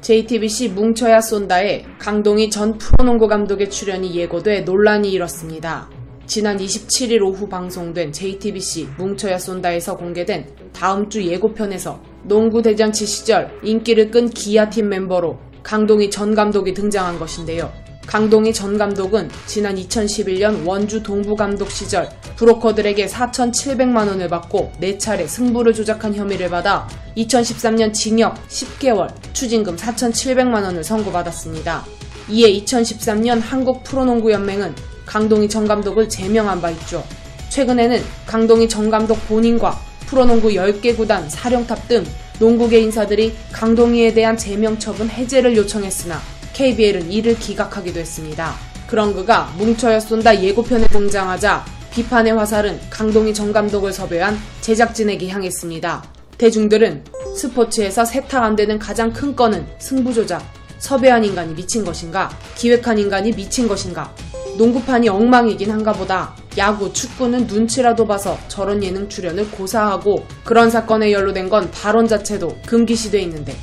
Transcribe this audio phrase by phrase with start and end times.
[0.00, 5.90] JTBC 뭉쳐야 쏜다에 강동희 전 프로농구 감독의 출연이 예고돼 논란이 일었습니다.
[6.26, 14.10] 지난 27일 오후 방송된 JTBC 뭉쳐야 쏜다에서 공개된 다음 주 예고편에서 농구 대잔치 시절 인기를
[14.10, 17.72] 끈 기아팀 멤버로 강동희 전 감독이 등장한 것인데요.
[18.08, 25.74] 강동희 전 감독은 지난 2011년 원주 동부 감독 시절 브로커들에게 4,700만 원을 받고 4차례 승부를
[25.74, 26.88] 조작한 혐의를 받아
[27.18, 31.84] 2013년 징역 10개월, 추징금 4,700만 원을 선고받았습니다.
[32.30, 37.04] 이에 2013년 한국 프로농구연맹은 강동희 전 감독을 제명한 바 있죠.
[37.50, 42.06] 최근에는 강동희 전 감독 본인과 프로농구 10개 구단, 사령탑 등
[42.40, 48.52] 농구계 인사들이 강동희에 대한 제명 처분 해제를 요청했으나 KBL은 이를 기각하기도 했습니다.
[48.88, 56.02] 그런 그가 뭉쳐야 쏜다 예고편에 등장하자 비판의 화살은 강동희 전 감독을 섭외한 제작진에게 향했습니다.
[56.36, 57.04] 대중들은
[57.36, 60.42] 스포츠에서 세탁 안 되는 가장 큰 건은 승부조작.
[60.80, 62.28] 섭외한 인간이 미친 것인가?
[62.56, 64.12] 기획한 인간이 미친 것인가?
[64.56, 66.34] 농구판이 엉망이긴 한가 보다.
[66.56, 73.20] 야구, 축구는 눈치라도 봐서 저런 예능 출연을 고사하고 그런 사건에 연루된 건 발언 자체도 금기시돼
[73.20, 73.54] 있는데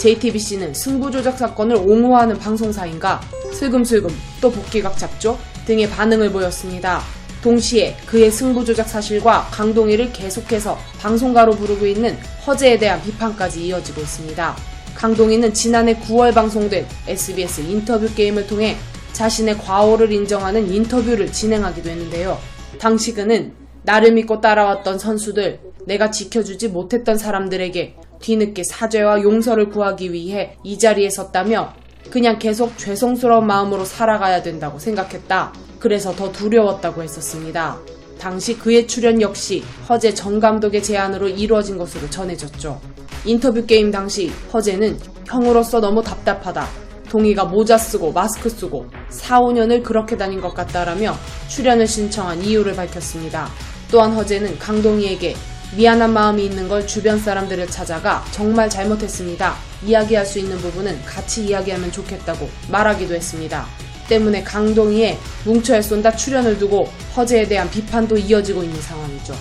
[0.00, 3.20] JTBC는 승부조작 사건을 옹호하는 방송사인가
[3.52, 7.02] 슬금슬금 또 복귀각 잡죠 등의 반응을 보였습니다.
[7.42, 14.56] 동시에 그의 승부조작 사실과 강동희를 계속해서 방송가로 부르고 있는 허재에 대한 비판까지 이어지고 있습니다.
[14.94, 18.76] 강동희는 지난해 9월 방송된 SBS 인터뷰 게임을 통해
[19.12, 22.38] 자신의 과오를 인정하는 인터뷰를 진행하기도 했는데요.
[22.78, 30.56] 당시 그는 나를 믿고 따라왔던 선수들, 내가 지켜주지 못했던 사람들에게 뒤늦게 사죄와 용서를 구하기 위해
[30.62, 31.72] 이 자리에 섰다며
[32.10, 35.52] 그냥 계속 죄송스러운 마음으로 살아가야 된다고 생각했다.
[35.78, 37.78] 그래서 더 두려웠다고 했었습니다.
[38.18, 42.80] 당시 그의 출연 역시 허재 전 감독의 제안으로 이루어진 것으로 전해졌죠.
[43.24, 46.66] 인터뷰 게임 당시 허재는 형으로서 너무 답답하다.
[47.08, 51.14] 동희가 모자 쓰고 마스크 쓰고 4, 5년을 그렇게 다닌 것 같다라며
[51.48, 53.48] 출연을 신청한 이유를 밝혔습니다.
[53.90, 55.34] 또한 허재는 강동희에게
[55.76, 59.54] 미안한 마음이 있는 걸 주변 사람들을 찾아가 정말 잘못했습니다.
[59.86, 63.66] 이야기할 수 있는 부분은 같이 이야기하면 좋겠다고 말하기도 했습니다.
[64.08, 69.34] 때문에 강동희의 뭉쳐야 쏜다 출연을 두고 허재에 대한 비판도 이어지고 있는 상황이죠.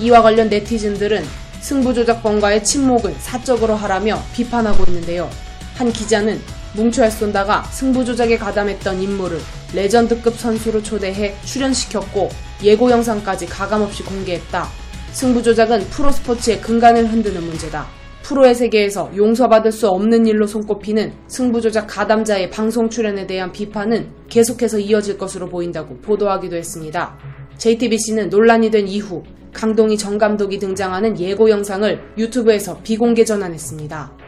[0.00, 1.24] 이와 관련 네티즌들은
[1.60, 5.30] 승부조작범과의 침묵을 사적으로 하라며 비판하고 있는데요.
[5.76, 6.40] 한 기자는
[6.74, 9.40] 뭉쳐야 쏜다가 승부조작에 가담했던 인물을
[9.72, 12.30] 레전드급 선수로 초대해 출연시켰고
[12.62, 14.85] 예고 영상까지 가감없이 공개했다.
[15.16, 17.86] 승부 조작은 프로 스포츠의 근간을 흔드는 문제다.
[18.22, 24.78] 프로의 세계에서 용서받을 수 없는 일로 손꼽히는 승부 조작 가담자의 방송 출연에 대한 비판은 계속해서
[24.78, 27.16] 이어질 것으로 보인다고 보도하기도 했습니다.
[27.56, 29.22] JTBC는 논란이 된 이후
[29.54, 34.25] 강동희 전 감독이 등장하는 예고 영상을 유튜브에서 비공개 전환했습니다.